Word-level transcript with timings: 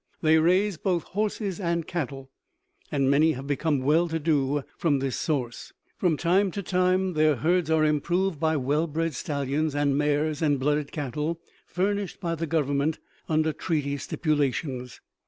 They 0.23 0.39
raise 0.39 0.77
both 0.77 1.03
horses 1.03 1.59
and 1.59 1.85
cattle, 1.85 2.31
and 2.91 3.07
many 3.07 3.33
have 3.33 3.45
become 3.45 3.81
well 3.81 4.07
to 4.07 4.17
do 4.17 4.63
from 4.75 4.97
this 4.97 5.15
source. 5.15 5.73
From 5.95 6.17
time 6.17 6.49
to 6.53 6.63
time 6.63 7.13
their 7.13 7.35
herds 7.35 7.69
are 7.69 7.85
improved 7.85 8.39
by 8.39 8.57
well 8.57 8.87
bred 8.87 9.13
stallions 9.13 9.75
and 9.75 9.95
mares 9.95 10.41
and 10.41 10.59
blooded 10.59 10.91
cattle, 10.91 11.39
furnished 11.67 12.19
by 12.19 12.33
the 12.33 12.47
Government 12.47 12.97
under 13.29 13.53
treaty 13.53 13.95
stipulations. 13.97 15.01